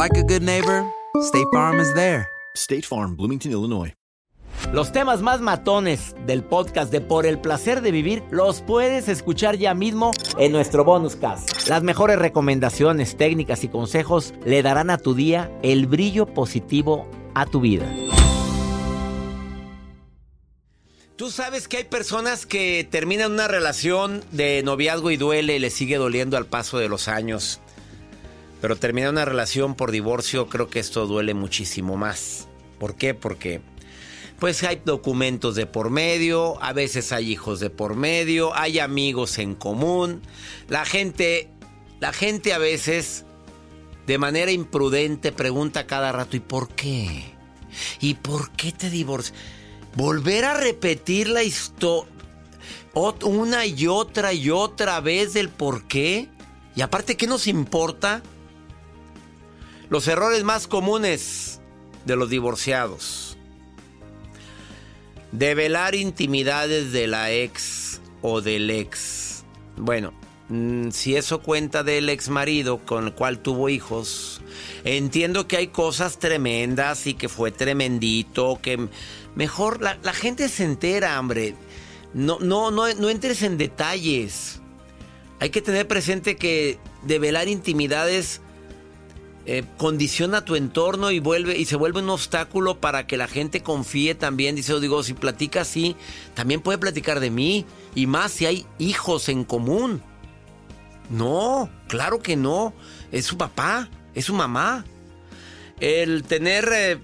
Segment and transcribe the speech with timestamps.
[0.00, 0.82] like a good neighbor,
[1.20, 2.26] State Farm is there.
[2.56, 3.92] State Farm, Bloomington, Illinois.
[4.72, 9.58] Los temas más matones del podcast de Por el placer de vivir los puedes escuchar
[9.58, 11.68] ya mismo en nuestro bonus cast.
[11.68, 17.44] Las mejores recomendaciones, técnicas y consejos le darán a tu día el brillo positivo a
[17.44, 17.84] tu vida.
[21.16, 25.68] Tú sabes que hay personas que terminan una relación de noviazgo y duele y le
[25.68, 27.60] sigue doliendo al paso de los años.
[28.60, 32.48] Pero terminar una relación por divorcio creo que esto duele muchísimo más.
[32.78, 33.14] ¿Por qué?
[33.14, 33.60] Porque
[34.38, 39.38] pues hay documentos de por medio, a veces hay hijos de por medio, hay amigos
[39.38, 40.22] en común.
[40.68, 41.50] La gente
[42.00, 43.24] la gente a veces
[44.06, 47.34] de manera imprudente pregunta cada rato ¿y por qué?
[48.00, 49.38] ¿Y por qué te divorcias?
[49.96, 52.10] Volver a repetir la historia
[52.94, 56.28] una y otra y otra vez del por qué.
[56.74, 58.22] Y aparte, ¿qué nos importa?
[59.90, 61.60] Los errores más comunes
[62.06, 63.36] de los divorciados.
[65.32, 69.42] Develar intimidades de la ex o del ex.
[69.76, 70.12] Bueno,
[70.48, 74.40] mm, si eso cuenta del ex marido con el cual tuvo hijos,
[74.84, 78.88] entiendo que hay cosas tremendas y que fue tremendito, que
[79.34, 81.56] mejor la, gente se entera, hombre.
[82.14, 84.60] No, no, no, no entres en detalles.
[85.40, 88.40] Hay que tener presente que develar intimidades
[89.52, 93.64] eh, condiciona tu entorno y vuelve y se vuelve un obstáculo para que la gente
[93.64, 94.54] confíe también.
[94.54, 95.96] Dice, digo, si platica así,
[96.34, 97.66] también puede platicar de mí
[97.96, 100.02] y más si hay hijos en común.
[101.08, 102.72] No, claro que no.
[103.10, 104.84] Es su papá, es su mamá.
[105.80, 107.00] El tener eh,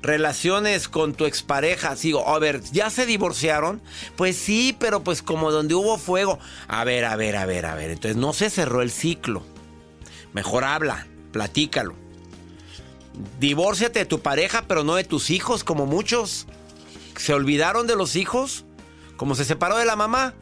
[0.00, 3.82] relaciones con tu expareja, digo, a ver, ¿ya se divorciaron?
[4.14, 6.38] Pues sí, pero pues como donde hubo fuego.
[6.68, 7.90] A ver, a ver, a ver, a ver.
[7.90, 9.42] Entonces no se cerró el ciclo.
[10.32, 11.96] Mejor habla platícalo.
[13.40, 16.46] Divórciate de tu pareja, pero no de tus hijos, como muchos.
[17.16, 18.64] ¿Se olvidaron de los hijos?
[19.16, 20.34] Como se separó de la mamá.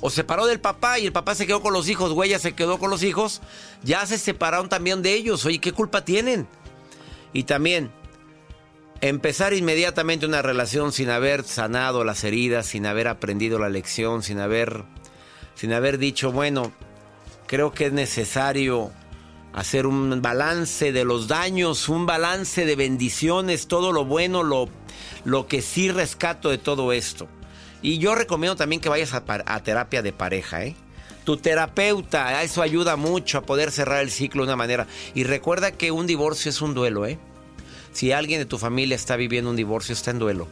[0.00, 2.38] O se separó del papá y el papá se quedó con los hijos, güey, ya
[2.38, 3.40] se quedó con los hijos.
[3.82, 5.46] Ya se separaron también de ellos.
[5.46, 6.46] Oye, ¿qué culpa tienen?
[7.32, 7.90] Y también,
[9.00, 14.40] empezar inmediatamente una relación sin haber sanado las heridas, sin haber aprendido la lección, sin
[14.40, 14.84] haber,
[15.54, 16.70] sin haber dicho, bueno,
[17.46, 18.92] creo que es necesario
[19.54, 24.68] hacer un balance de los daños, un balance de bendiciones, todo lo bueno, lo,
[25.24, 27.28] lo que sí rescato de todo esto.
[27.80, 30.74] Y yo recomiendo también que vayas a, terapia de pareja, ¿eh?
[31.24, 34.86] Tu terapeuta, eso ayuda mucho a poder cerrar el ciclo de una manera.
[35.14, 37.18] Y recuerda que un divorcio es un duelo, ¿eh?
[37.92, 40.48] Si alguien de tu familia está viviendo un divorcio, está en duelo.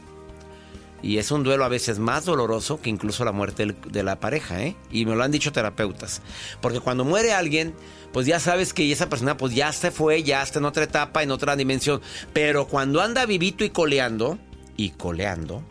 [1.03, 4.63] Y es un duelo a veces más doloroso que incluso la muerte de la pareja,
[4.63, 4.77] ¿eh?
[4.91, 6.23] Y me lo han dicho terapeutas.
[6.61, 7.75] Porque cuando muere alguien,
[8.13, 11.25] pues ya sabes que esa persona pues ya se fue, ya está en otra etapa,
[11.25, 12.01] en otra dimensión.
[12.33, 14.39] Pero cuando anda vivito y coleando,
[14.77, 15.63] y coleando,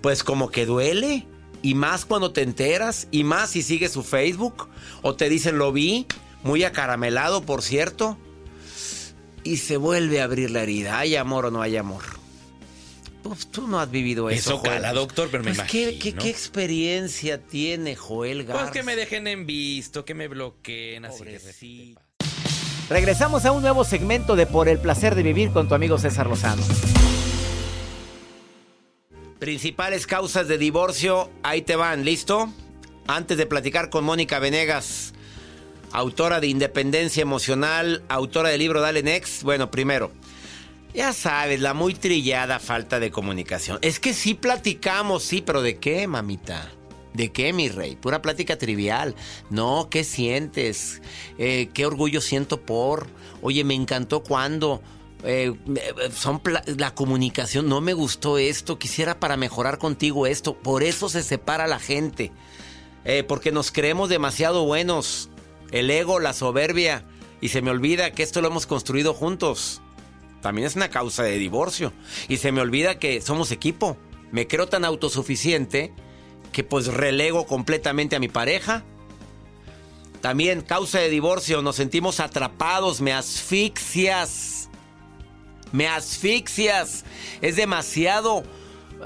[0.00, 1.26] pues como que duele.
[1.62, 4.68] Y más cuando te enteras, y más si sigues su Facebook,
[5.02, 6.06] o te dicen lo vi,
[6.42, 8.16] muy acaramelado, por cierto.
[9.44, 10.98] Y se vuelve a abrir la herida.
[10.98, 12.19] ¿Hay amor o no hay amor?
[13.22, 14.54] Pues tú no has vivido eso.
[14.54, 15.90] Eso cala, doctor, pero me pues, imagino.
[16.00, 18.62] ¿qué, ¿qué, experiencia tiene Joel Garza?
[18.62, 21.96] Pues que me dejen en visto, que me bloqueen, así
[22.88, 26.26] Regresamos a un nuevo segmento de Por el placer de vivir con tu amigo César
[26.26, 26.62] Lozano.
[29.38, 32.52] Principales causas de divorcio, ahí te van, ¿listo?
[33.06, 35.14] Antes de platicar con Mónica Venegas,
[35.92, 39.42] autora de Independencia Emocional, autora del libro Dale Next.
[39.42, 40.10] Bueno, primero,
[40.94, 43.78] ya sabes, la muy trillada falta de comunicación.
[43.82, 46.70] Es que sí platicamos, sí, pero ¿de qué, mamita?
[47.14, 47.96] ¿De qué, mi rey?
[47.96, 49.14] Pura plática trivial.
[49.50, 51.02] No, ¿qué sientes?
[51.38, 53.08] Eh, ¿Qué orgullo siento por?
[53.42, 54.80] Oye, me encantó cuando...
[55.24, 55.52] eh,
[56.14, 56.40] son
[56.78, 60.54] la comunicación, no me gustó esto, quisiera para mejorar contigo esto.
[60.54, 62.32] Por eso se separa la gente.
[63.04, 65.30] Eh, porque nos creemos demasiado buenos.
[65.72, 67.04] El ego, la soberbia.
[67.40, 69.80] Y se me olvida que esto lo hemos construido juntos.
[70.40, 71.92] También es una causa de divorcio.
[72.28, 73.96] Y se me olvida que somos equipo.
[74.32, 75.92] Me creo tan autosuficiente
[76.52, 78.84] que pues relego completamente a mi pareja.
[80.20, 84.68] También causa de divorcio, nos sentimos atrapados, me asfixias.
[85.72, 87.04] Me asfixias.
[87.40, 88.44] Es demasiado...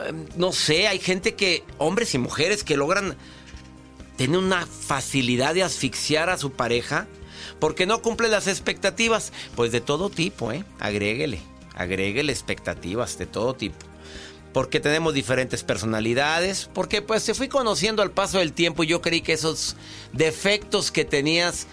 [0.06, 3.16] Em, no sé, hay gente que, hombres y mujeres que logran
[4.16, 7.06] tener una facilidad de asfixiar a su pareja
[7.60, 9.32] porque no cumple las expectativas.
[9.56, 10.64] Pues de todo tipo, ¿eh?
[10.80, 11.40] Agréguele,
[11.74, 13.86] agréguele expectativas de todo tipo
[14.52, 19.02] porque tenemos diferentes personalidades, porque pues te fui conociendo al paso del tiempo y yo
[19.02, 19.74] creí que esos
[20.12, 21.66] defectos que tenías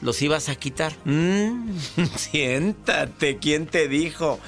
[0.00, 0.94] los ibas a quitar.
[1.04, 1.76] Mm,
[2.16, 4.38] siéntate, ¿quién te dijo?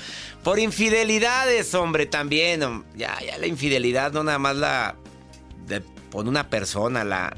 [0.45, 2.85] Por infidelidades, hombre, también.
[2.97, 4.97] Ya, ya la infidelidad no nada más la
[5.67, 7.37] de, por una persona, la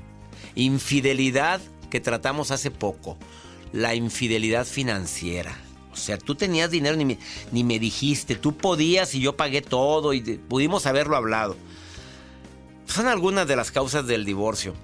[0.55, 1.60] infidelidad
[1.90, 3.19] que tratamos hace poco,
[3.72, 5.56] la infidelidad financiera.
[5.92, 7.19] O sea, tú tenías dinero ni me,
[7.50, 11.56] ni me dijiste, tú podías y yo pagué todo y pudimos haberlo hablado.
[12.86, 14.74] Son algunas de las causas del divorcio.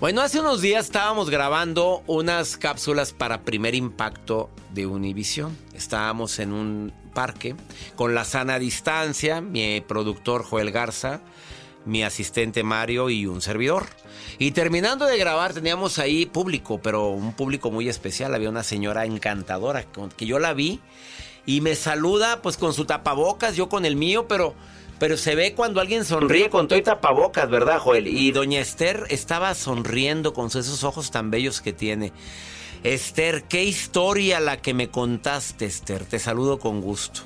[0.00, 5.56] Bueno, hace unos días estábamos grabando unas cápsulas para primer impacto de Univision.
[5.74, 7.56] Estábamos en un parque
[7.96, 11.20] con la sana distancia, mi productor Joel Garza,
[11.88, 13.86] mi asistente Mario y un servidor.
[14.38, 18.34] Y terminando de grabar teníamos ahí público, pero un público muy especial.
[18.34, 19.84] Había una señora encantadora
[20.16, 20.80] que yo la vi
[21.46, 24.54] y me saluda pues con su tapabocas, yo con el mío, pero...
[24.98, 28.08] Pero se ve cuando alguien sonríe con todo y tapabocas, ¿verdad, Joel?
[28.08, 32.12] Y doña Esther estaba sonriendo con esos ojos tan bellos que tiene.
[32.82, 36.04] Esther, qué historia la que me contaste, Esther.
[36.04, 37.22] Te saludo con gusto.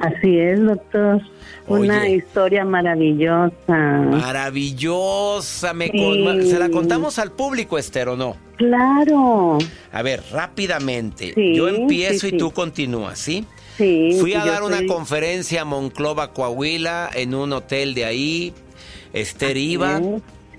[0.00, 1.20] Así es, doctor.
[1.66, 3.52] Una historia maravillosa.
[3.68, 5.72] Maravillosa.
[5.72, 8.36] Me ¿Se la contamos al público, Esther, o no?
[8.56, 9.58] Claro.
[9.92, 11.32] A ver, rápidamente.
[11.54, 13.46] Yo empiezo y tú continúas, ¿sí?
[13.78, 14.16] Sí.
[14.20, 18.54] Fui a dar una conferencia a Monclova, Coahuila, en un hotel de ahí.
[19.12, 20.00] Esther iba.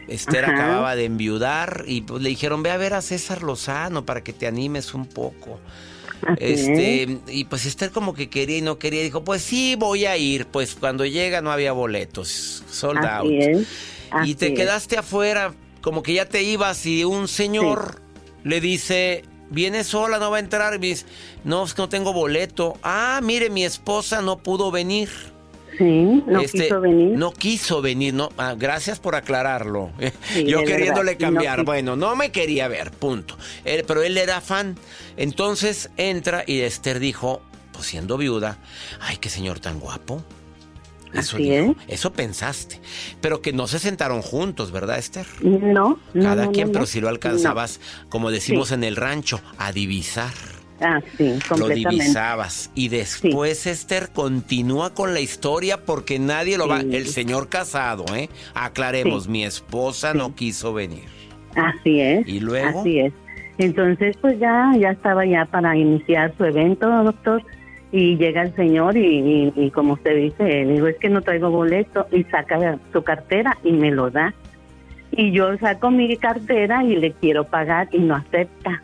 [0.08, 4.24] Esther acababa de enviudar y pues, le dijeron, ve a ver a César Lozano para
[4.24, 5.60] que te animes un poco
[6.38, 10.18] este, y pues Esther como que quería y no quería, dijo, pues sí, voy a
[10.18, 10.48] ir.
[10.48, 13.32] Pues cuando llega no había boletos, sold out.
[14.24, 18.02] y te quedaste afuera, como que ya te ibas y un señor
[18.44, 20.74] le dice, viene sola, no va a entrar.
[20.76, 21.06] Y dice,
[21.44, 22.78] no, es que no tengo boleto.
[22.82, 25.10] Ah, mire, mi esposa no pudo venir.
[25.78, 27.18] Sí, no este, quiso venir.
[27.18, 28.30] No quiso venir, no.
[28.38, 29.92] Ah, gracias por aclararlo.
[30.46, 31.64] Yo queriéndole cambiar.
[31.64, 33.38] bueno, no me quería ver, punto.
[33.64, 34.76] pero él era fan.
[35.18, 37.42] Entonces entra y Esther dijo,
[37.72, 38.58] pues siendo viuda,
[39.02, 40.24] ay, qué señor tan guapo.
[41.14, 41.38] Eso,
[41.88, 42.82] eso pensaste.
[43.22, 45.26] Pero que no se sentaron juntos, ¿verdad, Esther?
[45.42, 46.00] No.
[46.14, 47.80] Cada quien, pero si lo alcanzabas,
[48.10, 50.34] como decimos en el rancho, a divisar.
[50.82, 52.70] Ah, sí, Lo divisabas.
[52.76, 56.82] Y después Esther continúa con la historia porque nadie lo va.
[56.82, 58.30] El señor casado, ¿eh?
[58.54, 61.06] Aclaremos, mi esposa no quiso venir.
[61.56, 62.28] Así es.
[62.28, 62.82] ¿Y luego?
[62.82, 63.14] Así es.
[63.58, 67.42] Entonces, pues ya, ya estaba ya para iniciar su evento, doctor.
[67.92, 71.50] Y llega el señor y, y, como usted dice, le digo, es que no traigo
[71.50, 72.06] boleto.
[72.12, 74.34] Y saca su cartera y me lo da.
[75.12, 78.84] Y yo saco mi cartera y le quiero pagar y no acepta.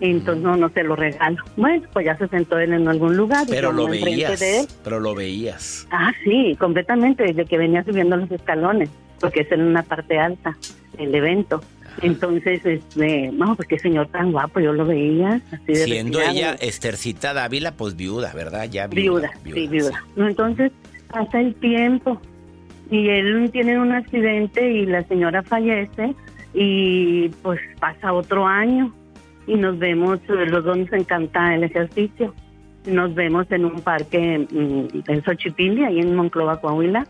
[0.00, 1.42] Entonces no, no se lo regalo.
[1.56, 3.46] Bueno, pues ya se sentó él en algún lugar.
[3.48, 4.42] Pero lo veías.
[4.82, 5.86] Pero lo veías.
[5.90, 8.88] Ah, sí, completamente, desde que venía subiendo los escalones,
[9.20, 10.56] porque es en una parte alta
[10.98, 11.60] el evento.
[12.02, 15.40] Entonces, este, no, pues qué señor tan guapo, yo lo veía.
[15.52, 18.68] Así de Siendo ella Estercita Dávila, pues viuda, ¿verdad?
[18.70, 19.32] Ya viuda.
[19.44, 20.04] Viuda, sí, viuda.
[20.16, 20.72] Entonces,
[21.10, 22.20] pasa el tiempo
[22.90, 26.14] y él tiene un accidente y la señora fallece
[26.54, 28.92] y pues pasa otro año
[29.46, 32.34] y nos vemos, eh, los dos nos encanta el ejercicio.
[32.86, 37.06] Nos vemos en un parque mm, en Xochipilli, ahí en Monclova, Coahuila.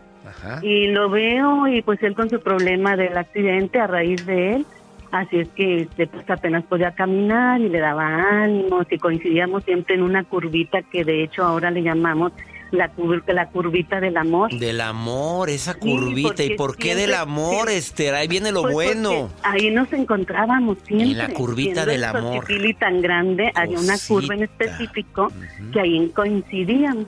[0.61, 4.65] Y lo veo y pues él con su problema del accidente a raíz de él,
[5.11, 9.95] así es que este, pues apenas podía caminar y le daba ánimos y coincidíamos siempre
[9.95, 12.31] en una curvita que de hecho ahora le llamamos
[12.71, 12.91] la,
[13.27, 14.51] la curvita del amor.
[14.51, 16.43] Del amor, esa curvita.
[16.43, 18.15] ¿Y por qué del amor, Esther?
[18.15, 19.29] Ahí viene lo pues bueno.
[19.43, 21.11] Ahí nos encontrábamos siempre.
[21.11, 22.45] En la curvita del amor.
[22.79, 25.31] tan grande, había una curva en específico
[25.73, 27.07] que ahí coincidíamos.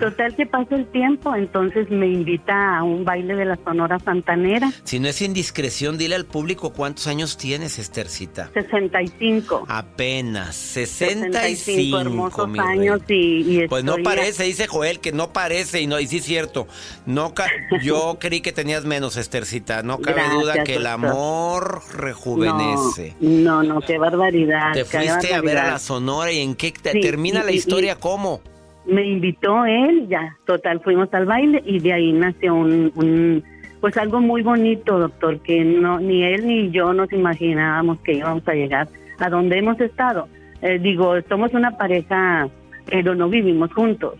[0.00, 4.70] Total que pasa el tiempo, entonces me invita a un baile de la Sonora Santanera.
[4.84, 8.50] Si no es indiscreción, dile al público cuántos años tienes, Estercita.
[8.54, 9.64] 65.
[9.68, 15.80] Apenas, 65, hermosos mi años y, y Pues no parece, dice Joel, que no parece
[15.80, 16.66] y no, y sí es cierto.
[17.06, 17.50] No ca-
[17.82, 19.82] yo creí que tenías menos, Estercita.
[19.82, 23.14] No cabe Gracias, duda que el amor rejuvenece.
[23.20, 24.72] No, no, no, qué barbaridad.
[24.72, 27.52] Te qué fuiste a ver a la Sonora y en qué Sí, termina y- la
[27.52, 28.40] y- historia, ¿cómo?
[28.86, 33.42] Me invitó él, ya, total, fuimos al baile y de ahí nació un, un-
[33.80, 38.46] pues algo muy bonito, doctor, que no ni él ni yo nos imaginábamos que íbamos
[38.48, 38.88] a llegar
[39.18, 40.28] a donde hemos estado.
[40.62, 42.48] Eh, digo, somos una pareja,
[42.86, 44.14] pero no vivimos juntos,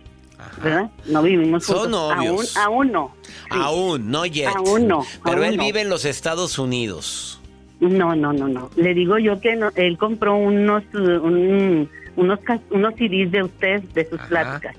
[0.63, 0.89] ¿verdad?
[1.07, 1.91] No vivimos Son juntos.
[2.15, 2.57] novios.
[2.57, 3.11] Aún, aún no.
[3.23, 3.31] Sí.
[3.51, 4.47] Aún, no yet.
[4.55, 5.63] Aún no, Pero aún él no.
[5.63, 7.41] vive en los Estados Unidos.
[7.79, 8.69] No, no, no, no.
[8.75, 14.05] Le digo yo que no- él compró unos un- unos unos CDs de usted, de
[14.05, 14.29] sus Ajá.
[14.29, 14.75] pláticas.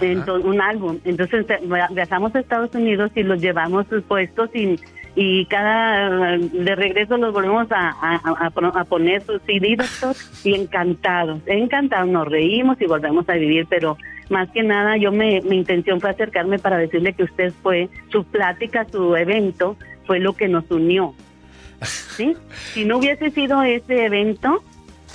[0.00, 0.98] Entonces, un álbum.
[1.04, 1.58] Entonces eh,
[1.92, 4.80] viajamos a Estados Unidos y los llevamos puestos y,
[5.14, 10.54] y cada de regreso los volvemos a, a, a- a poner sus CD, doctor, y
[10.54, 13.98] encantados, encantados, nos reímos y volvemos a vivir, pero
[14.30, 18.24] más que nada yo me, mi intención fue acercarme para decirle que usted fue, su
[18.24, 21.14] plática, su evento, fue lo que nos unió.
[21.82, 22.34] ¿Sí?
[22.72, 24.62] Si no hubiese sido ese evento,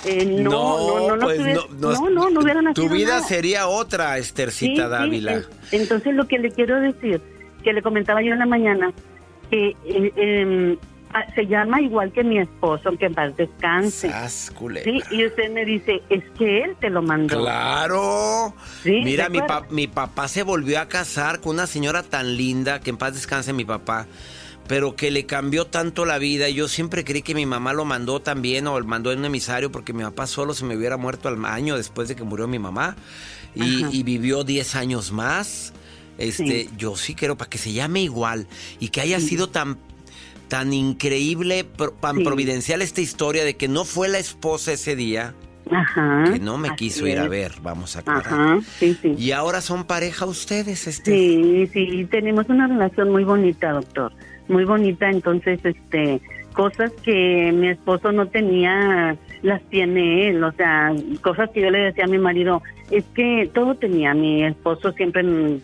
[0.04, 3.22] eh, no, no, no, no, pues tuviera- no, no, no hubiera nacido Tu vida nada.
[3.26, 5.32] sería otra, Estercita Sí, Dávila.
[5.34, 7.20] en- entonces lo que le quiero decir,
[7.64, 8.92] que le comentaba yo en la mañana,
[9.50, 10.76] que eh, em,
[11.12, 14.10] ah, se llama igual que mi esposo, que en paz descanse.
[14.84, 17.40] Sí, y usted me dice, es que él te lo mandó.
[17.40, 18.54] Claro.
[18.82, 22.36] Sí, Mira, ¿de mi, pa- mi papá se volvió a casar con una señora tan
[22.36, 24.06] linda, que en paz descanse mi papá,
[24.68, 26.48] pero que le cambió tanto la vida.
[26.50, 29.72] Yo siempre creí que mi mamá lo mandó también o lo mandó en un emisario
[29.72, 32.58] porque mi papá solo se me hubiera muerto al año después de que murió mi
[32.58, 32.94] mamá
[33.54, 35.72] y, vivió 10 años más.
[36.18, 36.70] Este, Sí.
[36.76, 38.46] yo sí creo para que se llame igual
[38.78, 39.78] y que haya sido tan
[40.48, 41.64] tan increíble,
[42.00, 42.24] tan Sí.
[42.24, 45.34] providencial esta historia de que no fue la esposa ese día,
[45.70, 46.24] Ajá.
[46.32, 48.26] que no me quiso ir a ver, vamos a aclarar.
[48.26, 49.14] Ajá, sí, sí.
[49.18, 51.10] Y ahora son pareja ustedes, este.
[51.12, 54.10] Sí, sí, tenemos una relación muy bonita, doctor.
[54.48, 56.20] Muy bonita, entonces, este,
[56.54, 60.42] cosas que mi esposo no tenía, las tiene él.
[60.42, 64.14] O sea, cosas que yo le decía a mi marido, es que todo tenía.
[64.14, 65.22] Mi esposo siempre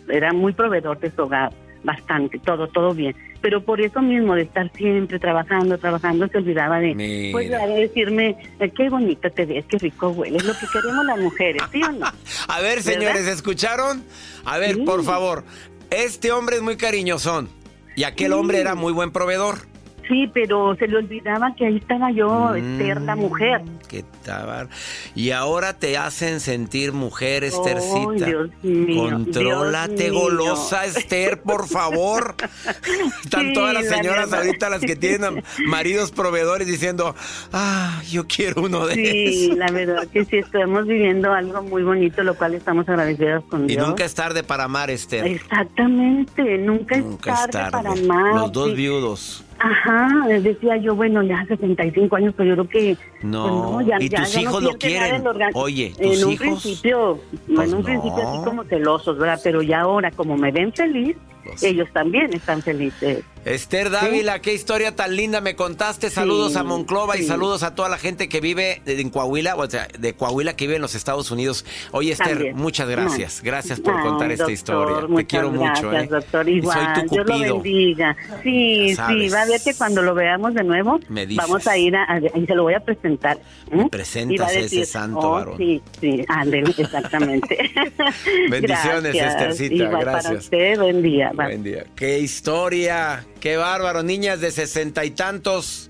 [0.09, 1.51] era muy proveedor de su hogar,
[1.83, 3.15] bastante, todo, todo bien.
[3.41, 7.31] Pero por eso mismo, de estar siempre trabajando, trabajando, se olvidaba de, Mira.
[7.31, 11.19] pues, de decirme, eh, qué bonita te ves, qué rico hueles, lo que queremos las
[11.19, 12.05] mujeres, ¿sí o no?
[12.47, 14.03] A ver, señores, ¿escucharon?
[14.45, 14.81] A ver, Sí.
[14.81, 15.43] por favor.
[15.91, 17.49] Este hombre es muy cariñosón.
[17.95, 19.74] Y aquel hombre era muy buen proveedor.
[20.07, 23.61] Sí, pero se le olvidaba que ahí estaba yo, Esther, la mujer.
[23.63, 24.69] Mm, Qué tabar.
[25.15, 28.25] Y ahora te hacen sentir mujer, Estercita.
[28.25, 30.21] Dios mío, Contrólate, Dios mío.
[30.21, 32.35] golosa, Esther, por favor.
[33.23, 37.15] Están Sí, todas las la señoras ahorita, las que tienen maridos proveedores, diciendo,
[37.53, 39.57] ah, yo quiero uno de Sí, esos.
[39.57, 43.75] la verdad que sí, estamos viviendo algo muy bonito, lo cual estamos agradecidos con Y
[43.75, 43.87] Dios.
[43.87, 45.25] nunca es tarde para amar, Esther.
[45.25, 47.71] Exactamente, nunca, Nunca es es tarde, tarde.
[47.71, 48.35] para más.
[48.41, 48.75] Los dos sí.
[48.75, 49.44] viudos.
[49.57, 52.97] Ajá, decía yo, bueno, ya 65 años, pero yo creo que...
[53.23, 55.23] No, pues ya- ¿y ya- tus ya no hijos lo quieren?
[55.53, 56.61] Oye, ¿tus en un hijos?
[56.63, 57.19] principio,
[57.55, 57.85] Pues en un no.
[57.85, 59.39] principio así como celosos, ¿verdad?
[59.43, 63.23] Pero ya ahora, como me ven feliz, Pues- ellos también están felices.
[63.45, 66.09] Esther Dávila, qué historia tan linda me contaste.
[66.09, 69.69] Saludos Sí, a Monclova y saludos a toda la gente que vive en Coahuila, o
[69.69, 71.63] sea, de Coahuila que vive en los Estados Unidos.
[71.91, 72.55] Oye, Esther, También.
[72.55, 73.43] muchas gracias.
[73.43, 75.07] Gracias por contar esta historia.
[75.15, 76.07] Te quiero mucho, gracias, ¿eh?
[76.09, 76.49] doctor.
[76.49, 77.53] Igual, Soy tu Dios lo cupido.
[77.61, 78.17] bendiga.
[78.41, 81.95] Sí, sí, va a ver que cuando lo veamos de nuevo, Me vamos a ir
[81.95, 83.37] a, a- y se lo voy a presentar.
[83.37, 83.75] ¿eh?
[83.75, 85.57] Me presentas Y va a ese santo oh, varón.
[85.59, 87.59] Sí, sí, ándele, exactamente.
[88.49, 89.35] Bendiciones, Gracias.
[89.35, 90.43] Esthercita, Igual para gracias.
[90.45, 91.31] usted, buen día.
[91.35, 91.85] Buen día.
[91.95, 93.25] Qué historia.
[93.39, 94.03] Qué bárbaro.
[94.03, 95.89] Niñas de sesenta y tantos.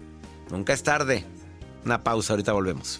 [0.50, 1.24] Nunca es tarde.
[1.86, 3.00] Una pausa, ahorita volvemos.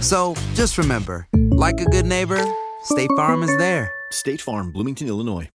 [0.00, 2.40] So just remember, like a good neighbor,
[2.84, 3.90] State Farm is there.
[4.12, 5.50] State Farm, Bloomington, Illinois.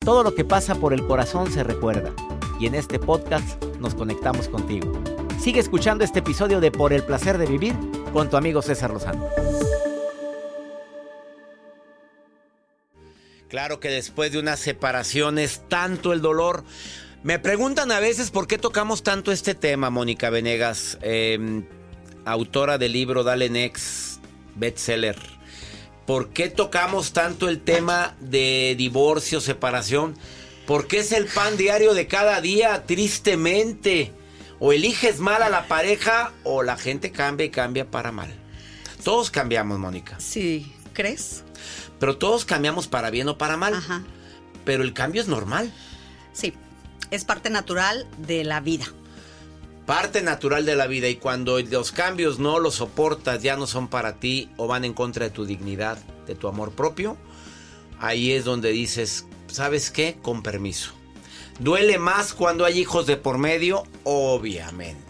[0.00, 2.14] Todo lo que pasa por el corazón se recuerda.
[2.60, 4.92] Y en este podcast nos conectamos contigo.
[5.40, 7.74] Sigue escuchando este episodio de Por el placer de vivir
[8.12, 9.26] con tu amigo César Lozano.
[13.48, 16.62] Claro que después de una separación es tanto el dolor.
[17.22, 21.64] Me preguntan a veces por qué tocamos tanto este tema, Mónica Venegas, eh,
[22.30, 24.20] autora del libro Dale Next,
[24.54, 25.16] bestseller.
[26.06, 30.16] ¿Por qué tocamos tanto el tema de divorcio, separación?
[30.66, 34.12] Porque es el pan diario de cada día, tristemente.
[34.58, 38.34] O eliges mal a la pareja o la gente cambia y cambia para mal.
[39.04, 40.18] Todos cambiamos, Mónica.
[40.18, 41.44] Sí, ¿crees?
[42.00, 43.74] Pero todos cambiamos para bien o para mal.
[43.74, 44.02] Ajá.
[44.64, 45.72] Pero el cambio es normal.
[46.32, 46.54] Sí,
[47.10, 48.86] es parte natural de la vida.
[49.88, 51.08] Parte natural de la vida.
[51.08, 54.92] Y cuando los cambios no los soportas, ya no son para ti o van en
[54.92, 57.16] contra de tu dignidad, de tu amor propio,
[57.98, 60.18] ahí es donde dices, ¿sabes qué?
[60.20, 60.92] Con permiso.
[61.58, 65.04] Duele más cuando hay hijos de por medio, obviamente.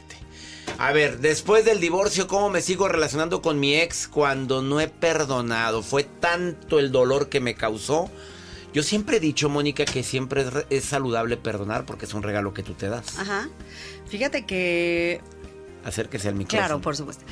[0.78, 4.86] A ver, después del divorcio, ¿cómo me sigo relacionando con mi ex cuando no he
[4.86, 5.82] perdonado?
[5.82, 8.08] Fue tanto el dolor que me causó.
[8.72, 12.62] Yo siempre he dicho, Mónica, que siempre es, saludable perdonar porque es un regalo que
[12.62, 13.18] tú te das.
[13.18, 13.48] Ajá.
[14.08, 15.20] Fíjate que
[15.84, 16.66] Acérquese al micrófono.
[16.66, 17.24] Claro, por supuesto.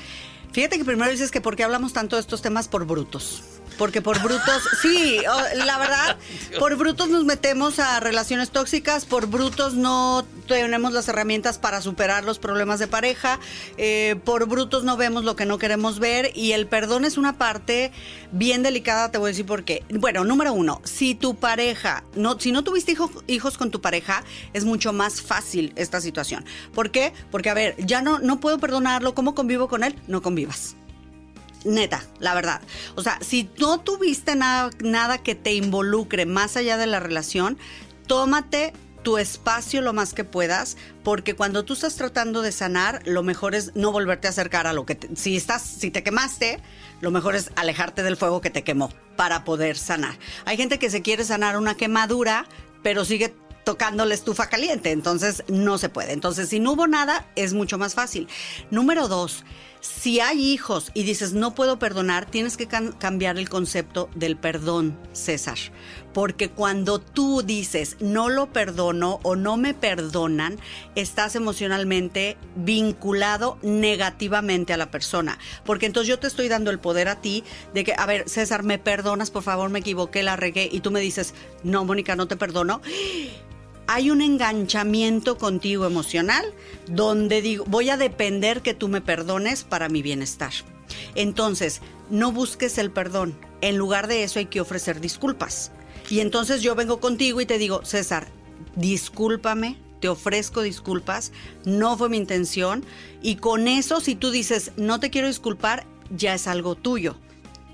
[0.53, 3.56] Fíjate que primero dices que por qué hablamos tanto de estos temas por brutos.
[3.79, 5.19] Porque por brutos, sí,
[5.55, 6.17] la verdad,
[6.59, 12.25] por brutos nos metemos a relaciones tóxicas, por brutos no tenemos las herramientas para superar
[12.25, 13.39] los problemas de pareja,
[13.77, 17.37] eh, por brutos no vemos lo que no queremos ver y el perdón es una
[17.37, 17.93] parte
[18.33, 19.85] bien delicada, te voy a decir por qué.
[19.91, 24.25] Bueno, número uno, si tu pareja, no, si no tuviste hijo- hijos con tu pareja,
[24.55, 26.47] es mucho más fácil esta situación.
[26.75, 27.13] ¿Por qué?
[27.31, 29.97] Porque, a ver, ya no, no puedo perdonarlo, ¿cómo convivo con él?
[30.07, 30.77] No convivas.
[31.67, 32.61] Neta, la verdad.
[32.95, 37.59] O sea, si no tuviste nada, nada que te involucre más allá de la relación,
[38.07, 43.23] tómate tu espacio lo más que puedas, porque cuando tú estás tratando de sanar, lo
[43.23, 46.61] mejor es no volverte a acercar a lo que te- si estás, si te quemaste,
[47.01, 50.19] lo mejor es alejarte del fuego que te quemó para poder sanar.
[50.45, 52.47] Hay gente que se quiere sanar una quemadura,
[52.83, 53.33] pero sigue
[53.65, 56.13] tocando la estufa caliente, entonces no se puede.
[56.13, 58.27] Entonces, si no hubo nada, es mucho más fácil.
[58.73, 59.45] Número dos,
[59.87, 64.99] si hay hijos y dices no puedo perdonar, tienes que cambiar el concepto del perdón,
[65.13, 65.59] César.
[66.13, 70.59] Porque cuando tú dices no lo perdono o no me perdonan,
[70.95, 75.39] estás emocionalmente vinculado negativamente a la persona.
[75.65, 78.65] Porque entonces yo te estoy dando el poder a ti de que, a ver, César,
[78.65, 79.31] ¿me perdonas?
[79.31, 80.69] Por favor, me equivoqué, la regué.
[80.71, 82.81] Y tú me dices, no, Mónica, no te perdono
[83.87, 86.45] hay un enganchamiento contigo emocional
[86.89, 90.53] donde digo, voy a depender que tú me perdones para mi bienestar.
[91.15, 93.39] Entonces, no busques el perdón.
[93.61, 95.73] En lugar de eso hay que ofrecer disculpas.
[96.11, 98.29] Y entonces yo vengo contigo y te digo, César,
[98.77, 101.33] discúlpame, te ofrezco disculpas,
[101.65, 102.85] no fue mi intención.
[103.23, 107.17] Y con eso, si tú dices, no te quiero disculpar, ya es algo tuyo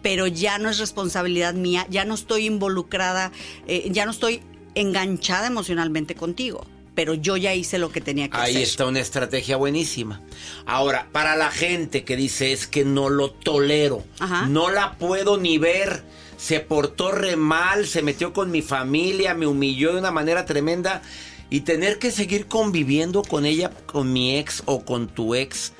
[0.02, 3.30] pero ya no es responsabilidad mía, ya no estoy involucrada,
[3.68, 4.42] eh, ya no estoy
[4.74, 8.62] enganchada emocionalmente contigo, pero yo ya hice lo que tenía que Ahí hacer.
[8.62, 10.20] está una estrategia buenísima.
[10.66, 14.46] Ahora, para la gente que dice es que no lo tolero, Ajá.
[14.46, 16.02] no la puedo ni ver,
[16.36, 21.02] se portó re mal, se metió con mi familia, me humilló de una manera tremenda
[21.50, 25.72] y tener que seguir conviviendo con ella, con mi ex o con tu ex.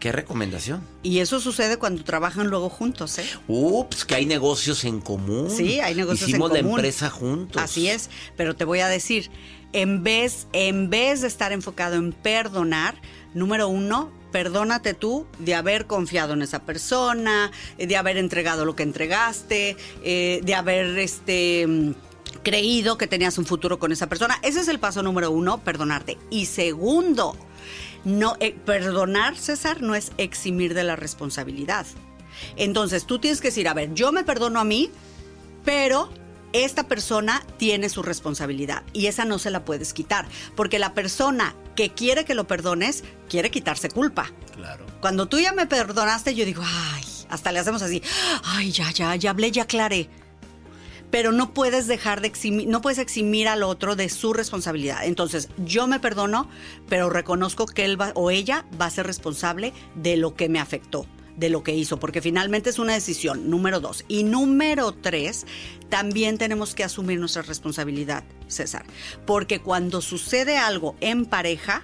[0.00, 0.82] ¿Qué recomendación?
[1.02, 3.26] Y eso sucede cuando trabajan luego juntos, ¿eh?
[3.46, 5.50] Ups, que hay negocios en común.
[5.50, 6.78] Sí, hay negocios Hicimos en la común.
[6.78, 7.62] empresa juntos.
[7.62, 9.30] Así es, pero te voy a decir,
[9.74, 13.00] en vez, en vez de estar enfocado en perdonar,
[13.34, 18.84] número uno, perdónate tú de haber confiado en esa persona, de haber entregado lo que
[18.84, 21.94] entregaste, eh, de haber este
[22.42, 24.38] creído que tenías un futuro con esa persona.
[24.42, 26.16] Ese es el paso número uno, perdonarte.
[26.30, 27.36] Y segundo,
[28.04, 31.86] no eh, perdonar, César, no es eximir de la responsabilidad.
[32.56, 34.90] Entonces, tú tienes que decir, a ver, yo me perdono a mí,
[35.64, 36.10] pero
[36.52, 41.54] esta persona tiene su responsabilidad y esa no se la puedes quitar, porque la persona
[41.76, 44.30] que quiere que lo perdones quiere quitarse culpa.
[44.54, 44.86] Claro.
[45.00, 48.02] Cuando tú ya me perdonaste, yo digo, ay, hasta le hacemos así,
[48.44, 50.08] ay, ya, ya, ya hablé, ya aclaré.
[51.10, 55.04] Pero no puedes dejar de eximir, no puedes eximir al otro de su responsabilidad.
[55.04, 56.48] Entonces, yo me perdono,
[56.88, 60.60] pero reconozco que él va, o ella va a ser responsable de lo que me
[60.60, 64.04] afectó de lo que hizo, porque finalmente es una decisión, número dos.
[64.08, 65.46] Y número tres,
[65.88, 68.84] también tenemos que asumir nuestra responsabilidad, César,
[69.26, 71.82] porque cuando sucede algo en pareja,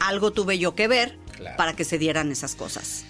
[0.00, 1.18] algo tuve yo que ver
[1.56, 3.04] para que se dieran esas cosas.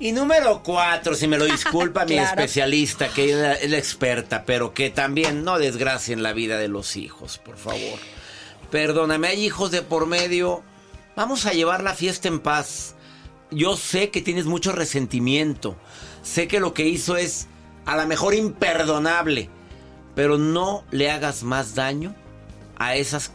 [0.00, 2.28] Y número cuatro, si me lo disculpa mi Claro.
[2.40, 6.68] especialista, que es la, es la experta, pero que también no desgracien la vida de
[6.68, 7.98] los hijos, por favor.
[8.70, 10.62] Perdóname, hay hijos de por medio.
[11.16, 12.94] Vamos a llevar la fiesta en paz.
[13.50, 15.76] Yo sé que tienes mucho resentimiento.
[16.22, 17.48] Sé que lo que hizo es
[17.84, 19.50] a lo mejor imperdonable.
[20.14, 22.14] Pero no le hagas más daño
[22.76, 23.32] a esas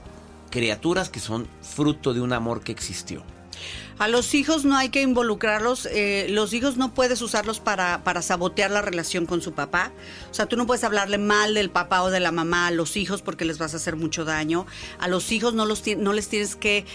[0.49, 3.23] criaturas que son fruto de un amor que existió.
[3.97, 8.21] A los hijos no hay que involucrarlos, eh, los hijos no puedes usarlos para, para
[8.21, 9.93] sabotear la relación con su papá.
[10.29, 12.97] O sea, tú no puedes hablarle mal del papá o de la mamá a los
[12.97, 14.65] hijos porque les vas a hacer mucho daño.
[14.99, 16.85] A los hijos no, los, no les tienes que,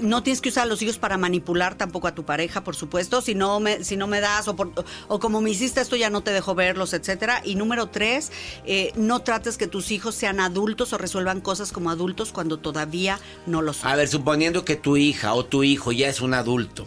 [0.00, 3.20] no tienes que usar a los hijos para manipular tampoco a tu pareja, por supuesto.
[3.20, 6.30] Si no me, si no me das o, como me hiciste esto ya no te
[6.30, 7.42] dejo verlos, etcétera.
[7.44, 8.30] Y número tres,
[8.64, 13.18] eh, no trates que tus hijos sean adultos o resuelvan cosas como adultos cuando todavía
[13.46, 13.90] no lo son.
[13.90, 16.86] A ver, suponiendo que tu hija o tu hijo ya es un adulto.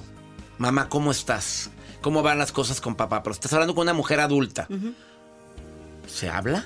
[0.59, 1.71] Mamá, ¿cómo estás?
[2.01, 3.23] ¿Cómo van las cosas con papá?
[3.23, 4.67] Pero estás hablando con una mujer adulta.
[6.07, 6.63] ¿Se habla?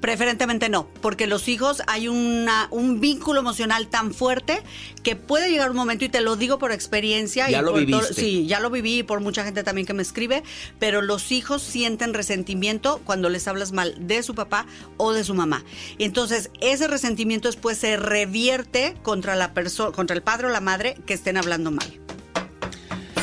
[0.00, 4.62] Preferentemente no, porque los hijos hay una, un vínculo emocional tan fuerte
[5.02, 7.50] que puede llegar un momento, y te lo digo por experiencia.
[7.50, 9.94] Ya y lo por todo- sí, ya lo viví y por mucha gente también que
[9.94, 10.42] me escribe,
[10.78, 14.66] pero los hijos sienten resentimiento cuando les hablas mal de su papá
[14.96, 15.64] o de su mamá.
[15.98, 20.60] Y entonces ese resentimiento después se revierte contra la persona, contra el padre o la
[20.60, 21.86] madre que estén hablando mal.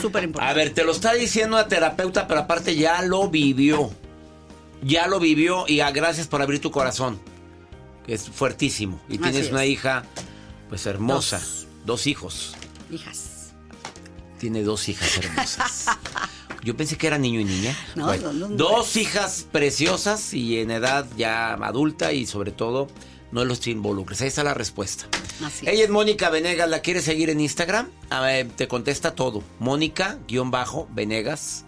[0.01, 0.51] Súper importante.
[0.51, 3.91] A ver, te lo está diciendo una terapeuta, pero aparte ya lo vivió.
[4.81, 7.19] Ya lo vivió y ah, gracias por abrir tu corazón.
[8.05, 8.99] Que es fuertísimo.
[9.09, 9.51] Y Así tienes es.
[9.51, 10.05] una hija,
[10.69, 11.39] pues hermosa.
[11.39, 11.67] Dos.
[11.85, 12.55] Dos hijos.
[12.91, 13.51] Hijas.
[14.39, 15.85] Tiene dos hijas hermosas.
[16.63, 17.75] Yo pensé que era niño y niña.
[17.95, 22.87] No, Bueno, son dos dos hijas preciosas y en edad ya adulta y sobre todo
[23.31, 24.21] no los involucres.
[24.21, 25.05] Ahí está la respuesta.
[25.45, 27.87] Así Ella es Mónica Venegas, ¿la quieres seguir en Instagram?
[28.09, 29.41] A ver, te contesta todo.
[29.59, 31.65] Mónica-Venegas.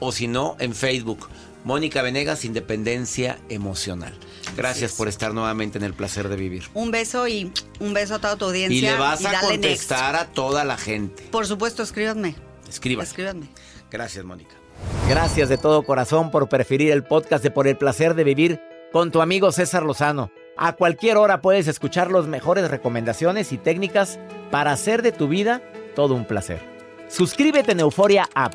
[0.00, 1.28] O si no, en Facebook.
[1.64, 4.12] Mónica Venegas, Independencia Emocional.
[4.56, 6.64] Gracias por estar nuevamente en el placer de vivir.
[6.74, 8.78] Un beso y un beso a toda tu audiencia.
[8.78, 9.46] Y le vas a next.
[9.46, 11.22] contestar a toda la gente.
[11.30, 12.34] Por supuesto, escríbanme.
[12.68, 13.02] Escriba.
[13.02, 13.48] Escríbanme.
[13.90, 14.56] Gracias, Mónica.
[15.08, 18.60] Gracias de todo corazón por preferir el podcast de Por el placer de vivir
[18.92, 20.30] con tu amigo César Lozano.
[20.56, 24.18] A cualquier hora puedes escuchar las mejores recomendaciones y técnicas
[24.50, 25.62] para hacer de tu vida
[25.94, 26.60] todo un placer.
[27.08, 28.54] Suscríbete en Euforia App